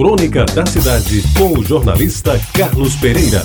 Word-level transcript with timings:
Crônica 0.00 0.46
da 0.46 0.64
Cidade, 0.64 1.22
com 1.36 1.58
o 1.58 1.62
jornalista 1.62 2.40
Carlos 2.54 2.96
Pereira. 2.96 3.42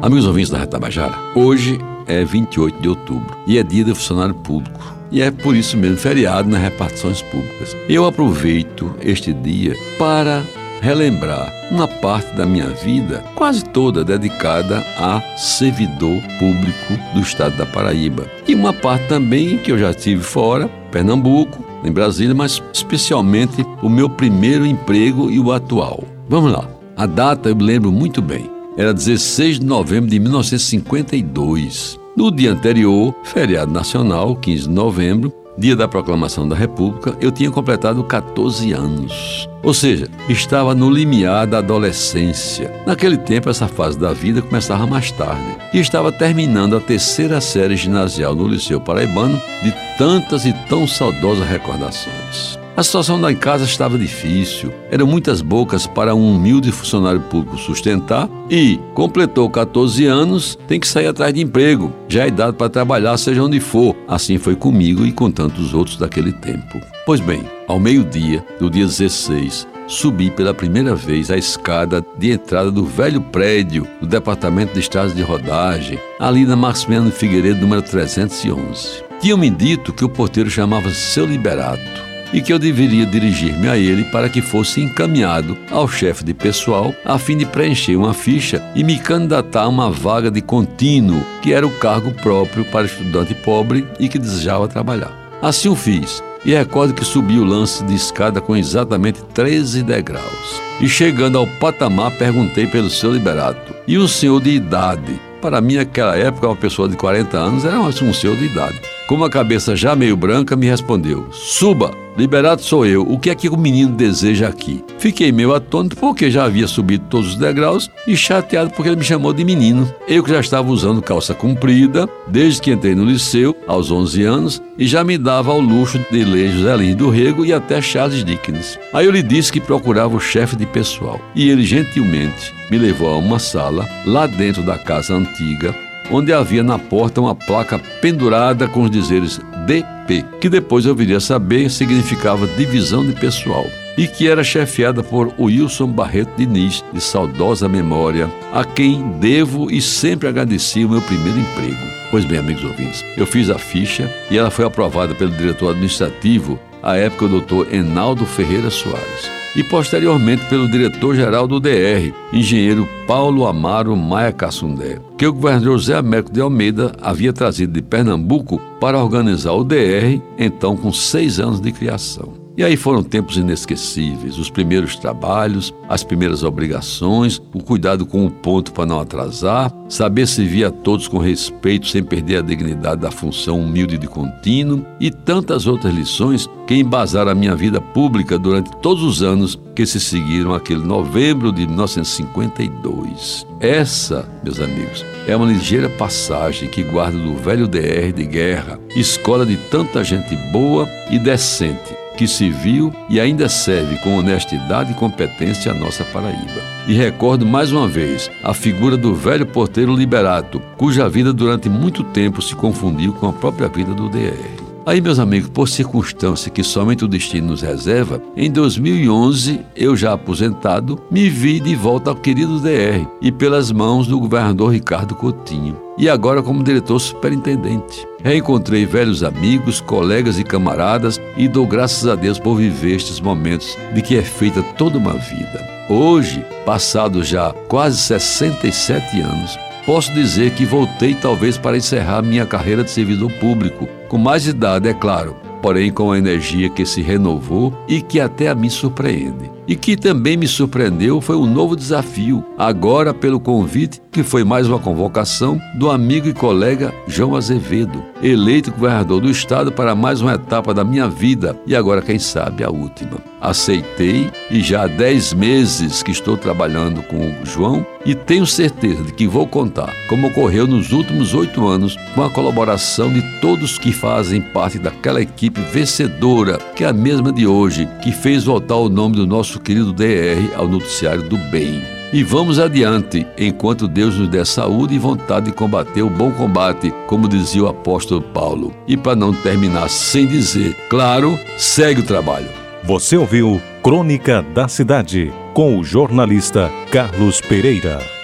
Amigos 0.00 0.28
ouvintes 0.28 0.48
da 0.48 0.58
Retabajara, 0.58 1.18
hoje 1.34 1.80
é 2.06 2.24
28 2.24 2.80
de 2.80 2.88
outubro 2.88 3.36
e 3.48 3.58
é 3.58 3.64
dia 3.64 3.84
do 3.84 3.96
funcionário 3.96 4.36
público. 4.36 4.94
E 5.10 5.20
é 5.20 5.32
por 5.32 5.56
isso 5.56 5.76
mesmo 5.76 5.96
feriado 5.96 6.48
nas 6.48 6.62
repartições 6.62 7.20
públicas. 7.20 7.76
Eu 7.88 8.06
aproveito 8.06 8.94
este 9.02 9.32
dia 9.32 9.74
para 9.98 10.44
relembrar 10.80 11.52
uma 11.72 11.88
parte 11.88 12.32
da 12.36 12.46
minha 12.46 12.68
vida, 12.68 13.24
quase 13.34 13.64
toda 13.64 14.04
dedicada 14.04 14.86
a 14.96 15.20
servidor 15.36 16.22
público 16.38 16.94
do 17.12 17.20
estado 17.22 17.56
da 17.56 17.66
Paraíba. 17.66 18.30
E 18.46 18.54
uma 18.54 18.72
parte 18.72 19.08
também 19.08 19.58
que 19.58 19.72
eu 19.72 19.78
já 19.78 19.92
tive 19.92 20.22
fora, 20.22 20.68
Pernambuco, 20.92 21.69
em 21.84 21.92
Brasília, 21.92 22.34
mas 22.34 22.62
especialmente 22.72 23.66
o 23.82 23.88
meu 23.88 24.08
primeiro 24.08 24.66
emprego 24.66 25.30
e 25.30 25.38
o 25.38 25.52
atual. 25.52 26.04
Vamos 26.28 26.52
lá. 26.52 26.68
A 26.96 27.06
data 27.06 27.48
eu 27.48 27.56
me 27.56 27.62
lembro 27.62 27.90
muito 27.90 28.20
bem. 28.20 28.50
Era 28.76 28.94
16 28.94 29.58
de 29.58 29.66
novembro 29.66 30.10
de 30.10 30.18
1952. 30.18 31.98
No 32.16 32.30
dia 32.30 32.52
anterior, 32.52 33.14
feriado 33.24 33.72
nacional, 33.72 34.36
15 34.36 34.64
de 34.64 34.74
novembro, 34.74 35.32
dia 35.56 35.74
da 35.74 35.88
proclamação 35.88 36.48
da 36.48 36.54
República, 36.54 37.16
eu 37.20 37.30
tinha 37.30 37.50
completado 37.50 38.02
14 38.04 38.72
anos. 38.72 39.48
Ou 39.62 39.74
seja, 39.74 40.08
estava 40.28 40.74
no 40.74 40.90
limiar 40.90 41.46
da 41.46 41.58
adolescência. 41.58 42.72
Naquele 42.86 43.16
tempo, 43.16 43.50
essa 43.50 43.68
fase 43.68 43.98
da 43.98 44.12
vida 44.12 44.40
começava 44.40 44.86
mais 44.86 45.10
tarde. 45.10 45.56
E 45.72 45.78
estava 45.78 46.10
terminando 46.12 46.76
a 46.76 46.80
terceira 46.80 47.40
série 47.40 47.76
ginasial 47.76 48.34
no 48.34 48.48
Liceu 48.48 48.80
Paraibano 48.80 49.40
de 49.62 49.72
tantas 49.98 50.44
e 50.46 50.52
tão 50.68 50.86
saudosas 50.86 51.46
recordações. 51.46 52.59
A 52.80 52.82
situação 52.82 53.20
da 53.20 53.34
casa 53.34 53.64
estava 53.64 53.98
difícil, 53.98 54.72
eram 54.90 55.06
muitas 55.06 55.42
bocas 55.42 55.86
para 55.86 56.14
um 56.14 56.34
humilde 56.34 56.72
funcionário 56.72 57.20
público 57.20 57.58
sustentar 57.58 58.26
e, 58.48 58.80
completou 58.94 59.50
14 59.50 60.06
anos, 60.06 60.58
tem 60.66 60.80
que 60.80 60.88
sair 60.88 61.06
atrás 61.06 61.34
de 61.34 61.42
emprego, 61.42 61.92
já 62.08 62.24
é 62.24 62.28
idade 62.28 62.56
para 62.56 62.70
trabalhar, 62.70 63.18
seja 63.18 63.42
onde 63.42 63.60
for. 63.60 63.94
Assim 64.08 64.38
foi 64.38 64.56
comigo 64.56 65.04
e 65.04 65.12
com 65.12 65.30
tantos 65.30 65.74
outros 65.74 65.98
daquele 65.98 66.32
tempo. 66.32 66.80
Pois 67.04 67.20
bem, 67.20 67.42
ao 67.68 67.78
meio-dia 67.78 68.42
do 68.58 68.70
dia 68.70 68.86
16, 68.86 69.68
subi 69.86 70.30
pela 70.30 70.54
primeira 70.54 70.94
vez 70.94 71.30
a 71.30 71.36
escada 71.36 72.02
de 72.16 72.30
entrada 72.30 72.70
do 72.70 72.86
velho 72.86 73.20
prédio 73.20 73.86
do 74.00 74.06
Departamento 74.06 74.72
de 74.72 74.80
Estradas 74.80 75.14
de 75.14 75.20
Rodagem, 75.20 75.98
ali 76.18 76.46
na 76.46 76.56
Maximiano 76.56 77.10
Figueiredo, 77.10 77.60
número 77.60 77.82
311. 77.82 79.04
Tinham-me 79.20 79.50
dito 79.50 79.92
que 79.92 80.02
o 80.02 80.08
porteiro 80.08 80.48
chamava-se 80.48 81.12
Seu 81.12 81.26
Liberato 81.26 82.08
e 82.32 82.40
que 82.40 82.52
eu 82.52 82.58
deveria 82.58 83.06
dirigir-me 83.06 83.68
a 83.68 83.76
ele 83.76 84.04
para 84.04 84.28
que 84.28 84.40
fosse 84.40 84.80
encaminhado 84.80 85.56
ao 85.70 85.88
chefe 85.88 86.24
de 86.24 86.34
pessoal 86.34 86.94
a 87.04 87.18
fim 87.18 87.36
de 87.36 87.46
preencher 87.46 87.96
uma 87.96 88.14
ficha 88.14 88.62
e 88.74 88.84
me 88.84 88.98
candidatar 88.98 89.62
a 89.62 89.68
uma 89.68 89.90
vaga 89.90 90.30
de 90.30 90.40
contínuo, 90.40 91.24
que 91.42 91.52
era 91.52 91.66
o 91.66 91.78
cargo 91.78 92.12
próprio 92.12 92.64
para 92.64 92.86
estudante 92.86 93.34
pobre 93.34 93.86
e 93.98 94.08
que 94.08 94.18
desejava 94.18 94.68
trabalhar. 94.68 95.12
Assim 95.42 95.68
o 95.68 95.74
fiz. 95.74 96.22
E 96.44 96.54
recordo 96.54 96.94
que 96.94 97.04
subi 97.04 97.38
o 97.38 97.44
lance 97.44 97.84
de 97.84 97.94
escada 97.94 98.40
com 98.40 98.56
exatamente 98.56 99.22
13 99.34 99.82
degraus. 99.82 100.60
E 100.80 100.88
chegando 100.88 101.36
ao 101.36 101.46
patamar, 101.46 102.16
perguntei 102.16 102.66
pelo 102.66 102.88
seu 102.88 103.12
liberato. 103.12 103.74
E 103.86 103.98
o 103.98 104.08
senhor 104.08 104.40
de 104.40 104.50
idade? 104.50 105.20
Para 105.42 105.60
mim, 105.60 105.76
naquela 105.76 106.16
época, 106.16 106.48
uma 106.48 106.56
pessoa 106.56 106.88
de 106.88 106.96
40 106.96 107.36
anos 107.36 107.64
era 107.64 107.78
um 107.78 108.12
senhor 108.12 108.36
de 108.36 108.46
idade. 108.46 108.80
Com 109.06 109.16
uma 109.16 109.28
cabeça 109.28 109.76
já 109.76 109.94
meio 109.94 110.16
branca, 110.16 110.56
me 110.56 110.66
respondeu: 110.66 111.28
Suba! 111.32 111.90
Liberado 112.20 112.60
sou 112.60 112.84
eu, 112.84 113.00
o 113.00 113.18
que 113.18 113.30
é 113.30 113.34
que 113.34 113.48
o 113.48 113.56
menino 113.56 113.96
deseja 113.96 114.46
aqui? 114.46 114.84
Fiquei 114.98 115.32
meio 115.32 115.54
atônito 115.54 115.96
porque 115.96 116.30
já 116.30 116.44
havia 116.44 116.68
subido 116.68 117.06
todos 117.08 117.28
os 117.30 117.36
degraus 117.36 117.90
e 118.06 118.14
chateado 118.14 118.68
porque 118.72 118.90
ele 118.90 118.98
me 118.98 119.04
chamou 119.04 119.32
de 119.32 119.42
menino. 119.42 119.90
Eu 120.06 120.22
que 120.22 120.28
já 120.28 120.38
estava 120.38 120.70
usando 120.70 121.00
calça 121.00 121.32
comprida 121.32 122.06
desde 122.28 122.60
que 122.60 122.72
entrei 122.72 122.94
no 122.94 123.06
liceu, 123.06 123.56
aos 123.66 123.90
11 123.90 124.22
anos, 124.22 124.62
e 124.76 124.86
já 124.86 125.02
me 125.02 125.16
dava 125.16 125.50
ao 125.50 125.60
luxo 125.60 125.98
de 126.10 126.22
ler 126.22 126.52
José 126.52 126.76
Lins 126.76 126.96
do 126.96 127.08
Rego 127.08 127.42
e 127.42 127.54
até 127.54 127.80
Charles 127.80 128.22
Dickens. 128.22 128.78
Aí 128.92 129.06
eu 129.06 129.12
lhe 129.12 129.22
disse 129.22 129.50
que 129.50 129.58
procurava 129.58 130.14
o 130.14 130.20
chefe 130.20 130.56
de 130.56 130.66
pessoal 130.66 131.18
e 131.34 131.48
ele 131.48 131.64
gentilmente 131.64 132.52
me 132.70 132.76
levou 132.76 133.14
a 133.14 133.16
uma 133.16 133.38
sala 133.38 133.88
lá 134.04 134.26
dentro 134.26 134.62
da 134.62 134.76
casa 134.76 135.14
antiga 135.14 135.74
onde 136.10 136.32
havia 136.32 136.62
na 136.62 136.78
porta 136.78 137.20
uma 137.20 137.34
placa 137.34 137.78
pendurada 138.00 138.66
com 138.68 138.82
os 138.82 138.90
dizeres 138.90 139.40
DP, 139.66 140.24
que 140.40 140.48
depois 140.48 140.84
eu 140.86 140.94
viria 140.94 141.18
a 141.18 141.20
saber 141.20 141.70
significava 141.70 142.46
divisão 142.46 143.06
de 143.06 143.12
pessoal, 143.12 143.66
e 143.96 144.06
que 144.06 144.28
era 144.28 144.42
chefiada 144.42 145.02
por 145.02 145.32
Wilson 145.38 145.88
Barreto 145.88 146.32
Diniz, 146.36 146.84
de 146.92 147.00
saudosa 147.00 147.68
memória, 147.68 148.30
a 148.52 148.64
quem 148.64 149.12
devo 149.18 149.70
e 149.70 149.80
sempre 149.80 150.28
agradeci 150.28 150.84
o 150.84 150.88
meu 150.88 151.02
primeiro 151.02 151.38
emprego. 151.38 151.90
Pois 152.10 152.24
bem, 152.24 152.38
amigos 152.38 152.64
ouvintes, 152.64 153.04
eu 153.16 153.26
fiz 153.26 153.50
a 153.50 153.58
ficha 153.58 154.10
e 154.30 154.36
ela 154.36 154.50
foi 154.50 154.64
aprovada 154.64 155.14
pelo 155.14 155.30
diretor 155.30 155.70
administrativo, 155.70 156.58
à 156.82 156.96
época 156.96 157.26
o 157.26 157.28
doutor 157.28 157.72
Enaldo 157.72 158.26
Ferreira 158.26 158.70
Soares 158.70 159.39
e 159.54 159.64
posteriormente 159.64 160.44
pelo 160.46 160.68
diretor-geral 160.68 161.46
do 161.46 161.58
DR, 161.58 162.12
engenheiro 162.32 162.88
Paulo 163.06 163.46
Amaro 163.46 163.96
Maia 163.96 164.32
Cassundé, 164.32 164.98
que 165.18 165.26
o 165.26 165.32
governador 165.32 165.78
José 165.78 165.94
Américo 165.94 166.32
de 166.32 166.40
Almeida 166.40 166.92
havia 167.00 167.32
trazido 167.32 167.72
de 167.72 167.82
Pernambuco 167.82 168.60
para 168.80 169.02
organizar 169.02 169.52
o 169.52 169.64
DR, 169.64 170.20
então 170.38 170.76
com 170.76 170.92
seis 170.92 171.40
anos 171.40 171.60
de 171.60 171.72
criação. 171.72 172.39
E 172.60 172.62
aí 172.62 172.76
foram 172.76 173.02
tempos 173.02 173.38
inesquecíveis, 173.38 174.38
os 174.38 174.50
primeiros 174.50 174.94
trabalhos, 174.94 175.72
as 175.88 176.04
primeiras 176.04 176.42
obrigações, 176.42 177.40
o 177.54 177.62
cuidado 177.62 178.04
com 178.04 178.26
o 178.26 178.30
ponto 178.30 178.70
para 178.70 178.84
não 178.84 179.00
atrasar, 179.00 179.72
saber 179.88 180.26
servir 180.26 180.66
a 180.66 180.70
todos 180.70 181.08
com 181.08 181.16
respeito 181.16 181.88
sem 181.88 182.02
perder 182.02 182.36
a 182.36 182.42
dignidade 182.42 183.00
da 183.00 183.10
função 183.10 183.58
humilde 183.58 183.96
de 183.96 184.06
contínuo 184.06 184.84
e 185.00 185.10
tantas 185.10 185.66
outras 185.66 185.94
lições 185.94 186.46
que 186.66 186.74
embasaram 186.74 187.32
a 187.32 187.34
minha 187.34 187.56
vida 187.56 187.80
pública 187.80 188.38
durante 188.38 188.70
todos 188.82 189.02
os 189.02 189.22
anos 189.22 189.58
que 189.74 189.86
se 189.86 189.98
seguiram 189.98 190.52
aquele 190.52 190.84
novembro 190.84 191.50
de 191.50 191.66
1952. 191.66 193.46
Essa, 193.58 194.28
meus 194.44 194.60
amigos, 194.60 195.02
é 195.26 195.34
uma 195.34 195.46
ligeira 195.46 195.88
passagem 195.88 196.68
que 196.68 196.82
guardo 196.82 197.16
do 197.22 197.34
velho 197.36 197.66
DR 197.66 198.12
de 198.14 198.26
guerra, 198.26 198.78
escola 198.94 199.46
de 199.46 199.56
tanta 199.56 200.04
gente 200.04 200.36
boa 200.52 200.86
e 201.10 201.18
decente 201.18 201.99
que 202.20 202.28
se 202.28 202.50
viu 202.50 202.92
e 203.08 203.18
ainda 203.18 203.48
serve 203.48 203.96
com 204.00 204.18
honestidade 204.18 204.92
e 204.92 204.94
competência 204.94 205.72
a 205.72 205.74
nossa 205.74 206.04
Paraíba. 206.04 206.60
E 206.86 206.92
recordo 206.92 207.46
mais 207.46 207.72
uma 207.72 207.88
vez 207.88 208.30
a 208.44 208.52
figura 208.52 208.94
do 208.94 209.14
velho 209.14 209.46
porteiro 209.46 209.96
Liberato, 209.96 210.60
cuja 210.76 211.08
vida 211.08 211.32
durante 211.32 211.70
muito 211.70 212.04
tempo 212.04 212.42
se 212.42 212.54
confundiu 212.54 213.14
com 213.14 213.26
a 213.26 213.32
própria 213.32 213.68
vida 213.68 213.94
do 213.94 214.10
DR. 214.10 214.69
Aí, 214.86 215.00
meus 215.00 215.18
amigos, 215.18 215.50
por 215.50 215.68
circunstância 215.68 216.50
que 216.50 216.64
somente 216.64 217.04
o 217.04 217.08
destino 217.08 217.48
nos 217.48 217.60
reserva, 217.60 218.20
em 218.34 218.50
2011, 218.50 219.60
eu 219.76 219.94
já 219.94 220.14
aposentado, 220.14 220.98
me 221.10 221.28
vi 221.28 221.60
de 221.60 221.74
volta 221.74 222.10
ao 222.10 222.16
querido 222.16 222.58
DR 222.58 223.06
e 223.20 223.30
pelas 223.30 223.70
mãos 223.70 224.06
do 224.06 224.18
governador 224.18 224.72
Ricardo 224.72 225.14
Coutinho 225.14 225.76
e 225.98 226.08
agora 226.08 226.42
como 226.42 226.64
diretor 226.64 226.98
superintendente. 226.98 228.06
Reencontrei 228.24 228.86
velhos 228.86 229.22
amigos, 229.22 229.82
colegas 229.82 230.38
e 230.38 230.44
camaradas 230.44 231.20
e 231.36 231.46
dou 231.46 231.66
graças 231.66 232.06
a 232.06 232.14
Deus 232.14 232.38
por 232.38 232.56
viver 232.56 232.96
estes 232.96 233.20
momentos 233.20 233.76
de 233.94 234.00
que 234.00 234.16
é 234.16 234.22
feita 234.22 234.62
toda 234.62 234.96
uma 234.96 235.12
vida. 235.12 235.68
Hoje, 235.90 236.44
passados 236.64 237.28
já 237.28 237.52
quase 237.68 237.98
67 237.98 239.20
anos, 239.20 239.58
posso 239.86 240.12
dizer 240.12 240.54
que 240.54 240.64
voltei 240.64 241.14
talvez 241.14 241.56
para 241.56 241.76
encerrar 241.76 242.22
minha 242.22 242.46
carreira 242.46 242.84
de 242.84 242.90
servidor 242.90 243.32
público, 243.32 243.88
com 244.08 244.18
mais 244.18 244.46
idade, 244.46 244.88
é 244.88 244.94
claro, 244.94 245.36
porém 245.62 245.92
com 245.92 246.12
a 246.12 246.18
energia 246.18 246.68
que 246.68 246.86
se 246.86 247.02
renovou 247.02 247.72
e 247.88 248.00
que 248.00 248.20
até 248.20 248.48
a 248.48 248.54
mim 248.54 248.70
surpreende. 248.70 249.50
E 249.70 249.76
que 249.76 249.96
também 249.96 250.36
me 250.36 250.48
surpreendeu 250.48 251.20
foi 251.20 251.36
um 251.36 251.46
novo 251.46 251.76
desafio, 251.76 252.44
agora 252.58 253.14
pelo 253.14 253.38
convite, 253.38 254.02
que 254.10 254.24
foi 254.24 254.42
mais 254.42 254.66
uma 254.66 254.80
convocação 254.80 255.60
do 255.76 255.88
amigo 255.88 256.26
e 256.26 256.34
colega 256.34 256.92
João 257.06 257.36
Azevedo, 257.36 258.02
eleito 258.20 258.72
governador 258.72 259.20
do 259.20 259.30
estado 259.30 259.70
para 259.70 259.94
mais 259.94 260.20
uma 260.20 260.34
etapa 260.34 260.74
da 260.74 260.82
minha 260.82 261.08
vida 261.08 261.56
e 261.64 261.76
agora, 261.76 262.02
quem 262.02 262.18
sabe, 262.18 262.64
a 262.64 262.68
última. 262.68 263.18
Aceitei 263.40 264.28
e 264.50 264.60
já 264.60 264.82
há 264.82 264.86
10 264.88 265.34
meses 265.34 266.02
que 266.02 266.10
estou 266.10 266.36
trabalhando 266.36 267.00
com 267.04 267.16
o 267.16 267.46
João 267.46 267.86
e 268.04 268.14
tenho 268.14 268.46
certeza 268.46 269.04
de 269.04 269.12
que 269.12 269.26
vou 269.26 269.46
contar, 269.46 269.94
como 270.08 270.26
ocorreu 270.26 270.66
nos 270.66 270.92
últimos 270.92 271.32
oito 271.32 271.66
anos, 271.66 271.96
com 272.14 272.22
a 272.22 272.30
colaboração 272.30 273.12
de 273.12 273.22
todos 273.40 273.78
que 273.78 273.92
fazem 273.92 274.40
parte 274.40 274.78
daquela 274.78 275.22
equipe 275.22 275.60
vencedora, 275.60 276.58
que 276.74 276.82
é 276.82 276.88
a 276.88 276.92
mesma 276.92 277.32
de 277.32 277.46
hoje, 277.46 277.88
que 278.02 278.10
fez 278.10 278.44
voltar 278.44 278.76
o 278.76 278.88
nome 278.88 279.16
do 279.16 279.26
querido 279.60 279.92
DR 279.92 280.54
ao 280.56 280.66
noticiário 280.66 281.22
do 281.22 281.36
bem. 281.50 281.82
E 282.12 282.24
vamos 282.24 282.58
adiante, 282.58 283.24
enquanto 283.38 283.86
Deus 283.86 284.16
nos 284.16 284.28
der 284.28 284.44
saúde 284.44 284.94
e 284.94 284.98
vontade 284.98 285.46
de 285.46 285.52
combater 285.52 286.02
o 286.02 286.10
bom 286.10 286.32
combate, 286.32 286.92
como 287.06 287.28
dizia 287.28 287.62
o 287.62 287.68
apóstolo 287.68 288.20
Paulo. 288.20 288.74
E 288.86 288.96
para 288.96 289.14
não 289.14 289.32
terminar 289.32 289.88
sem 289.88 290.26
dizer, 290.26 290.74
claro, 290.88 291.38
segue 291.56 292.00
o 292.00 292.06
trabalho. 292.06 292.48
Você 292.82 293.16
ouviu 293.16 293.60
Crônica 293.82 294.42
da 294.42 294.66
Cidade 294.66 295.32
com 295.54 295.78
o 295.78 295.84
jornalista 295.84 296.70
Carlos 296.90 297.40
Pereira. 297.40 298.19